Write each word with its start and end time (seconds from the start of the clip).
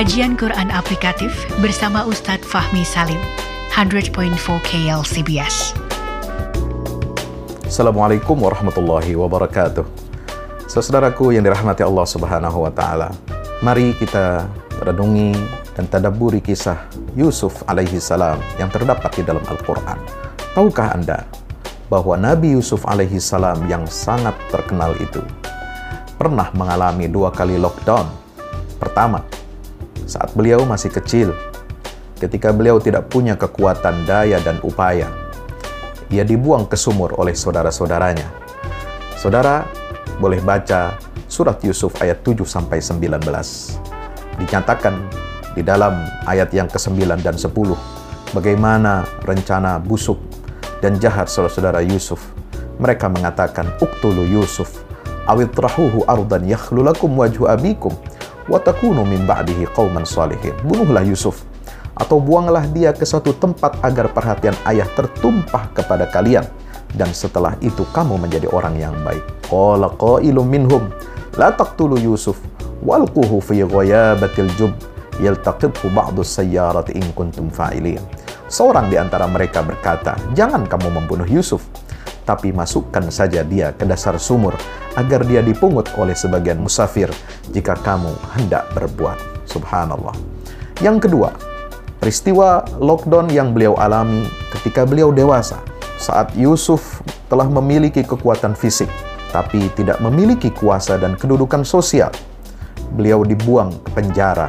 Kajian 0.00 0.32
Quran 0.32 0.72
Aplikatif 0.72 1.28
bersama 1.60 2.08
Ustadz 2.08 2.48
Fahmi 2.48 2.88
Salim, 2.88 3.20
100.4 3.68 4.32
KLCBS. 4.64 5.76
Assalamualaikum 7.68 8.32
warahmatullahi 8.40 9.12
wabarakatuh. 9.12 9.84
Saudaraku 10.64 11.36
yang 11.36 11.44
dirahmati 11.44 11.84
Allah 11.84 12.08
Subhanahu 12.08 12.64
wa 12.64 12.72
taala. 12.72 13.12
Mari 13.60 13.92
kita 14.00 14.48
renungi 14.80 15.36
dan 15.76 15.84
tadabburi 15.84 16.40
kisah 16.40 16.80
Yusuf 17.12 17.60
alaihi 17.68 18.00
salam 18.00 18.40
yang 18.56 18.72
terdapat 18.72 19.20
di 19.20 19.22
dalam 19.28 19.44
Al-Qur'an. 19.44 20.00
Tahukah 20.56 20.96
Anda 20.96 21.28
bahwa 21.92 22.16
Nabi 22.16 22.56
Yusuf 22.56 22.88
alaihi 22.88 23.20
salam 23.20 23.68
yang 23.68 23.84
sangat 23.84 24.32
terkenal 24.48 24.96
itu 24.96 25.20
pernah 26.16 26.48
mengalami 26.56 27.04
dua 27.04 27.28
kali 27.28 27.60
lockdown. 27.60 28.08
Pertama, 28.80 29.39
saat 30.10 30.34
beliau 30.34 30.66
masih 30.66 30.90
kecil, 30.90 31.30
ketika 32.18 32.50
beliau 32.50 32.82
tidak 32.82 33.06
punya 33.06 33.38
kekuatan 33.38 34.02
daya 34.02 34.42
dan 34.42 34.58
upaya, 34.66 35.06
ia 36.10 36.26
dibuang 36.26 36.66
ke 36.66 36.74
sumur 36.74 37.14
oleh 37.14 37.30
saudara-saudaranya. 37.30 38.26
Saudara 39.14 39.62
boleh 40.18 40.42
baca 40.42 40.98
surat 41.30 41.62
Yusuf 41.62 41.94
ayat 42.02 42.26
7 42.26 42.42
sampai 42.42 42.82
19. 42.82 43.22
Dinyatakan 44.42 44.98
di 45.54 45.62
dalam 45.62 45.94
ayat 46.26 46.50
yang 46.50 46.66
ke-9 46.66 46.98
dan 47.22 47.38
10 47.38 47.54
bagaimana 48.34 49.06
rencana 49.22 49.78
busuk 49.78 50.18
dan 50.82 50.98
jahat 50.98 51.30
saudara-saudara 51.30 51.86
Yusuf. 51.86 52.34
Mereka 52.82 53.06
mengatakan 53.06 53.70
uktulu 53.78 54.26
Yusuf 54.26 54.82
awitrahuhu 55.30 56.02
ardan 56.10 56.42
yakhlulakum 56.50 57.14
wajhu 57.14 57.46
abikum 57.46 57.94
wa 58.50 58.58
takunu 58.58 59.06
min 59.06 59.22
ba'dihi 59.24 59.70
qauman 59.70 60.02
salihin. 60.02 60.52
Bunuhlah 60.66 61.06
Yusuf 61.06 61.46
atau 61.94 62.18
buanglah 62.18 62.66
dia 62.74 62.90
ke 62.90 63.06
suatu 63.06 63.30
tempat 63.36 63.78
agar 63.86 64.10
perhatian 64.10 64.56
ayah 64.66 64.88
tertumpah 64.96 65.70
kepada 65.76 66.08
kalian 66.08 66.42
dan 66.98 67.12
setelah 67.14 67.54
itu 67.62 67.86
kamu 67.94 68.18
menjadi 68.18 68.50
orang 68.50 68.74
yang 68.74 68.96
baik. 69.06 69.22
Qala 69.46 69.94
qailum 69.94 70.48
minhum 70.48 70.90
la 71.38 71.54
taqtulu 71.54 72.00
Yusuf 72.00 72.40
walquhu 72.82 73.38
fi 73.38 73.62
ghayabatil 73.62 74.50
jub 74.58 74.72
yaltaqithu 75.20 75.92
ba'du 75.92 76.24
sayyarati 76.24 76.96
in 76.96 77.06
kuntum 77.12 77.52
fa'ilin. 77.52 78.00
Seorang 78.50 78.90
di 78.90 78.98
antara 78.98 79.30
mereka 79.30 79.62
berkata, 79.62 80.18
"Jangan 80.34 80.66
kamu 80.66 80.90
membunuh 80.90 81.28
Yusuf, 81.28 81.62
tapi 82.30 82.54
masukkan 82.54 83.02
saja 83.10 83.42
dia 83.42 83.74
ke 83.74 83.82
dasar 83.82 84.14
sumur 84.22 84.54
agar 84.94 85.26
dia 85.26 85.42
dipungut 85.42 85.90
oleh 85.98 86.14
sebagian 86.14 86.62
musafir 86.62 87.10
jika 87.50 87.74
kamu 87.82 88.14
hendak 88.38 88.70
berbuat." 88.70 89.18
Subhanallah. 89.50 90.14
Yang 90.78 91.10
kedua, 91.10 91.34
peristiwa 91.98 92.62
lockdown 92.78 93.34
yang 93.34 93.50
beliau 93.50 93.74
alami 93.74 94.30
ketika 94.54 94.86
beliau 94.86 95.10
dewasa 95.10 95.58
saat 95.98 96.30
Yusuf 96.38 97.02
telah 97.26 97.50
memiliki 97.50 98.06
kekuatan 98.06 98.54
fisik, 98.54 98.88
tapi 99.34 99.68
tidak 99.74 99.98
memiliki 99.98 100.48
kuasa 100.54 100.96
dan 100.96 101.18
kedudukan 101.18 101.66
sosial. 101.66 102.14
Beliau 102.94 103.26
dibuang 103.26 103.74
ke 103.84 103.90
penjara 104.00 104.48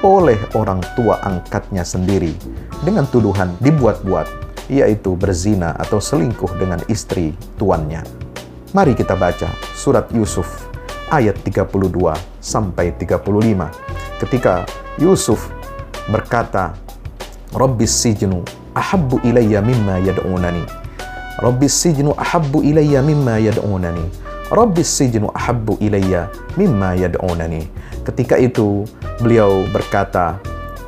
oleh 0.00 0.36
orang 0.56 0.80
tua 0.96 1.20
angkatnya 1.20 1.84
sendiri 1.84 2.32
dengan 2.80 3.04
tuduhan 3.08 3.52
dibuat-buat, 3.60 4.49
yaitu 4.70 5.18
berzina 5.18 5.74
atau 5.74 5.98
selingkuh 5.98 6.54
dengan 6.62 6.78
istri 6.86 7.34
tuannya. 7.58 8.06
Mari 8.70 8.94
kita 8.94 9.18
baca 9.18 9.50
surat 9.74 10.06
Yusuf 10.14 10.46
ayat 11.10 11.34
32 11.42 11.90
sampai 12.38 12.94
35. 12.94 14.22
Ketika 14.22 14.62
Yusuf 15.02 15.50
berkata, 16.06 16.78
Rabbis 17.50 17.90
sijnu 17.90 18.46
ahabbu 18.78 19.18
ilayya 19.26 19.58
mimma 19.58 19.98
yad'unani 19.98 20.62
Rabbis 21.40 21.72
sijnu 21.72 22.12
ahabbu 22.20 22.60
ilayya 22.60 23.00
mimma 23.00 23.40
yad'unani. 23.40 24.04
Rabbis 24.52 24.92
sijnu 24.92 25.32
ahabbu 25.32 25.80
ilayya 25.80 26.28
mimma 26.60 26.92
yad'unani. 27.00 27.64
Ketika 28.04 28.36
itu 28.36 28.84
beliau 29.24 29.64
berkata 29.72 30.36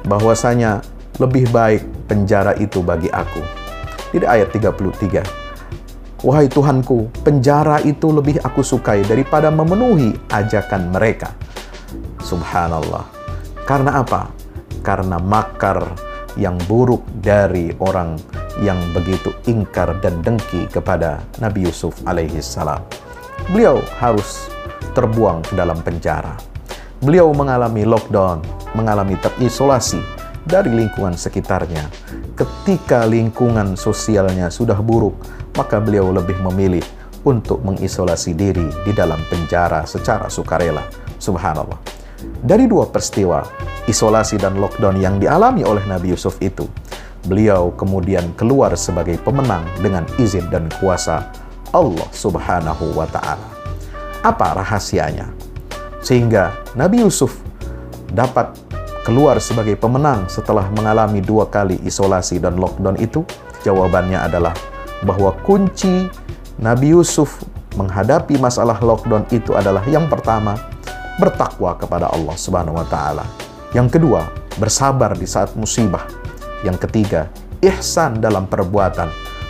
bahwasanya 0.05 0.85
lebih 1.17 1.49
baik 1.49 1.81
penjara 2.05 2.53
itu 2.61 2.85
bagi 2.85 3.09
aku. 3.09 3.62
Di 4.13 4.21
ayat 4.21 4.53
33. 4.53 5.25
Wahai 6.23 6.47
Tuhanku, 6.47 7.11
penjara 7.27 7.83
itu 7.83 8.13
lebih 8.15 8.39
aku 8.45 8.63
sukai 8.63 9.03
daripada 9.03 9.51
memenuhi 9.51 10.15
ajakan 10.31 10.93
mereka. 10.95 11.35
Subhanallah. 12.23 13.03
Karena 13.67 14.05
apa? 14.05 14.31
Karena 14.85 15.19
makar 15.19 15.83
yang 16.39 16.61
buruk 16.71 17.03
dari 17.19 17.75
orang 17.83 18.21
yang 18.61 18.79
begitu 18.95 19.33
ingkar 19.49 19.99
dan 19.99 20.21
dengki 20.23 20.69
kepada 20.69 21.25
Nabi 21.43 21.67
Yusuf 21.67 21.97
alaihi 22.07 22.39
salam. 22.39 22.85
Beliau 23.51 23.83
harus 23.99 24.47
terbuang 24.95 25.43
ke 25.43 25.59
dalam 25.59 25.81
penjara. 25.83 26.39
Beliau 27.03 27.35
mengalami 27.35 27.83
lockdown, 27.83 28.45
mengalami 28.79 29.19
terisolasi 29.19 30.22
dari 30.47 30.71
lingkungan 30.71 31.15
sekitarnya. 31.15 31.87
Ketika 32.35 33.07
lingkungan 33.07 33.79
sosialnya 33.79 34.51
sudah 34.51 34.79
buruk, 34.79 35.15
maka 35.55 35.79
beliau 35.79 36.11
lebih 36.11 36.39
memilih 36.43 36.83
untuk 37.23 37.63
mengisolasi 37.63 38.35
diri 38.35 38.67
di 38.83 38.93
dalam 38.95 39.19
penjara 39.31 39.87
secara 39.87 40.27
sukarela. 40.27 40.83
Subhanallah. 41.23 41.79
Dari 42.43 42.67
dua 42.67 42.91
peristiwa, 42.91 43.43
isolasi 43.87 44.39
dan 44.39 44.59
lockdown 44.59 44.99
yang 44.99 45.19
dialami 45.23 45.63
oleh 45.63 45.83
Nabi 45.87 46.15
Yusuf 46.15 46.39
itu, 46.43 46.67
beliau 47.27 47.71
kemudian 47.79 48.35
keluar 48.35 48.75
sebagai 48.75 49.19
pemenang 49.23 49.63
dengan 49.79 50.07
izin 50.19 50.51
dan 50.51 50.67
kuasa 50.83 51.31
Allah 51.71 52.09
Subhanahu 52.11 52.95
wa 52.95 53.07
Ta'ala. 53.07 53.49
Apa 54.23 54.59
rahasianya? 54.59 55.31
Sehingga 56.03 56.55
Nabi 56.75 57.03
Yusuf 57.07 57.39
dapat 58.11 58.55
keluar 59.03 59.43
sebagai 59.43 59.75
pemenang 59.75 60.31
setelah 60.31 60.67
mengalami 60.73 61.19
dua 61.19 61.51
kali 61.51 61.79
isolasi 61.83 62.39
dan 62.39 62.59
lockdown 62.59 62.99
itu? 62.99 63.27
Jawabannya 63.63 64.19
adalah 64.19 64.55
bahwa 65.03 65.35
kunci 65.43 66.07
Nabi 66.63 66.95
Yusuf 66.95 67.43
menghadapi 67.75 68.39
masalah 68.39 68.79
lockdown 68.79 69.27
itu 69.35 69.55
adalah 69.59 69.83
yang 69.91 70.07
pertama, 70.07 70.55
bertakwa 71.19 71.75
kepada 71.77 72.09
Allah 72.11 72.37
Subhanahu 72.39 72.79
wa 72.79 72.87
taala. 72.87 73.27
Yang 73.73 73.99
kedua, 73.99 74.29
bersabar 74.61 75.17
di 75.17 75.25
saat 75.25 75.53
musibah. 75.57 76.05
Yang 76.63 76.87
ketiga, 76.89 77.27
ihsan 77.65 78.23
dalam 78.23 78.47
perbuatan. 78.47 79.09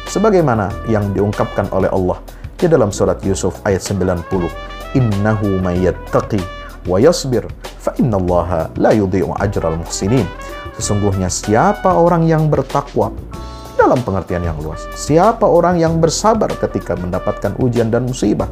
Sebagaimana 0.08 0.68
yang 0.88 1.12
diungkapkan 1.12 1.68
oleh 1.72 1.88
Allah 1.90 2.20
di 2.56 2.66
dalam 2.70 2.94
surat 2.94 3.18
Yusuf 3.26 3.58
ayat 3.66 3.82
90. 3.82 4.28
Innahu 4.92 5.58
mayyattaqi 5.64 6.61
wa 6.86 6.98
yasbir 6.98 7.46
fa 7.78 7.94
innallaha 7.98 8.70
la 8.78 8.94
yudhi'u 8.94 9.34
ajral 9.38 9.78
muhsinin. 9.78 10.26
Sesungguhnya 10.78 11.28
siapa 11.28 11.94
orang 11.94 12.24
yang 12.26 12.48
bertakwa 12.48 13.12
dalam 13.76 14.00
pengertian 14.04 14.46
yang 14.46 14.58
luas. 14.62 14.86
Siapa 14.94 15.44
orang 15.44 15.80
yang 15.80 15.98
bersabar 15.98 16.48
ketika 16.56 16.96
mendapatkan 16.96 17.56
ujian 17.60 17.90
dan 17.90 18.08
musibah. 18.08 18.48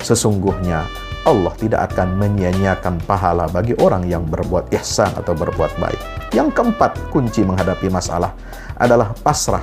Sesungguhnya 0.00 0.88
Allah 1.28 1.52
tidak 1.60 1.92
akan 1.92 2.16
menyia-nyiakan 2.16 3.04
pahala 3.04 3.44
bagi 3.52 3.76
orang 3.76 4.08
yang 4.08 4.24
berbuat 4.24 4.72
ihsan 4.80 5.12
atau 5.20 5.36
berbuat 5.36 5.76
baik. 5.76 6.00
Yang 6.32 6.56
keempat, 6.56 6.96
kunci 7.12 7.44
menghadapi 7.44 7.92
masalah 7.92 8.32
adalah 8.80 9.12
pasrah 9.20 9.60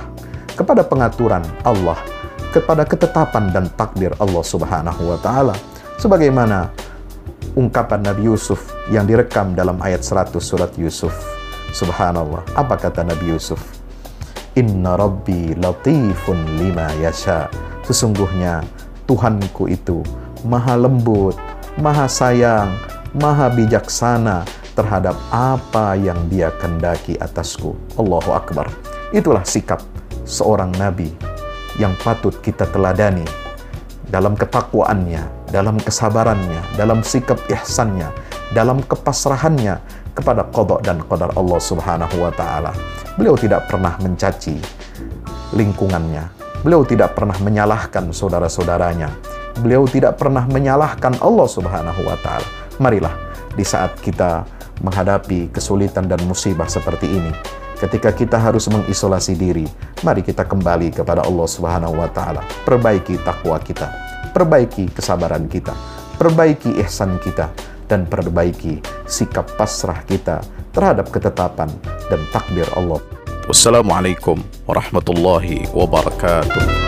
kepada 0.54 0.86
pengaturan 0.86 1.42
Allah, 1.66 1.98
kepada 2.54 2.86
ketetapan 2.86 3.50
dan 3.50 3.66
takdir 3.74 4.14
Allah 4.22 4.44
Subhanahu 4.46 5.02
wa 5.10 5.18
taala. 5.18 5.54
Sebagaimana 5.98 6.70
ungkapan 7.56 8.04
Nabi 8.04 8.28
Yusuf 8.28 8.74
yang 8.92 9.08
direkam 9.08 9.56
dalam 9.56 9.80
ayat 9.80 10.04
100 10.04 10.36
surat 10.42 10.72
Yusuf. 10.76 11.14
Subhanallah. 11.72 12.44
Apa 12.56 12.76
kata 12.76 13.04
Nabi 13.04 13.32
Yusuf? 13.32 13.60
Inna 14.58 14.98
rabbi 14.98 15.54
latifun 15.54 16.58
lima 16.58 16.90
yasha. 16.98 17.46
Sesungguhnya 17.86 18.60
Tuhanku 19.08 19.70
itu 19.70 20.04
maha 20.44 20.76
lembut, 20.76 21.38
maha 21.80 22.04
sayang, 22.10 22.68
maha 23.16 23.48
bijaksana 23.48 24.44
terhadap 24.76 25.16
apa 25.32 25.96
yang 25.96 26.18
dia 26.28 26.52
kendaki 26.58 27.16
atasku. 27.16 27.72
Allahu 27.96 28.34
Akbar. 28.34 28.68
Itulah 29.14 29.46
sikap 29.46 29.80
seorang 30.28 30.74
nabi 30.76 31.08
yang 31.80 31.96
patut 32.04 32.36
kita 32.44 32.68
teladani 32.68 33.47
dalam 34.08 34.34
ketakwaannya, 34.34 35.52
dalam 35.52 35.76
kesabarannya, 35.80 36.60
dalam 36.76 37.04
sikap 37.04 37.38
ihsannya, 37.48 38.08
dalam 38.52 38.80
kepasrahannya 38.84 39.80
kepada 40.16 40.48
kodok 40.50 40.82
dan 40.82 41.00
qadar 41.04 41.32
Allah 41.36 41.60
Subhanahu 41.60 42.16
wa 42.18 42.32
taala. 42.32 42.72
Beliau 43.14 43.36
tidak 43.36 43.68
pernah 43.68 43.94
mencaci 44.00 44.58
lingkungannya. 45.54 46.24
Beliau 46.64 46.82
tidak 46.82 47.14
pernah 47.14 47.38
menyalahkan 47.38 48.10
saudara-saudaranya 48.10 49.38
beliau 49.58 49.84
tidak 49.90 50.16
pernah 50.16 50.46
menyalahkan 50.46 51.18
Allah 51.18 51.48
Subhanahu 51.50 52.00
wa 52.06 52.16
taala. 52.22 52.46
Marilah 52.78 53.14
di 53.58 53.66
saat 53.66 53.98
kita 53.98 54.46
menghadapi 54.78 55.50
kesulitan 55.50 56.06
dan 56.06 56.22
musibah 56.24 56.70
seperti 56.70 57.10
ini. 57.10 57.32
Ketika 57.78 58.10
kita 58.10 58.42
harus 58.42 58.66
mengisolasi 58.66 59.38
diri, 59.38 59.62
mari 60.02 60.26
kita 60.26 60.42
kembali 60.42 60.90
kepada 60.90 61.22
Allah 61.22 61.46
Subhanahu 61.46 61.94
wa 61.94 62.10
taala. 62.10 62.42
Perbaiki 62.66 63.22
takwa 63.22 63.54
kita, 63.62 63.86
perbaiki 64.34 64.90
kesabaran 64.90 65.46
kita, 65.46 65.78
perbaiki 66.18 66.74
ihsan 66.82 67.22
kita 67.22 67.54
dan 67.86 68.02
perbaiki 68.02 68.82
sikap 69.06 69.46
pasrah 69.54 70.02
kita 70.10 70.42
terhadap 70.74 71.06
ketetapan 71.14 71.70
dan 72.10 72.20
takdir 72.34 72.66
Allah. 72.74 72.98
Wassalamualaikum 73.46 74.42
warahmatullahi 74.66 75.70
wabarakatuh. 75.70 76.87